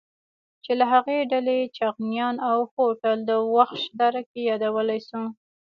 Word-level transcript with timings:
چې 0.63 0.71
له 0.79 0.85
هغې 0.93 1.17
ډلې 1.31 1.59
چغانيان 1.77 2.35
او 2.49 2.57
خوتل 2.71 3.17
د 3.29 3.31
وخش 3.55 3.81
دره 3.99 4.21
کې 4.29 4.39
يادولی 4.49 4.99
شو. 5.07 5.23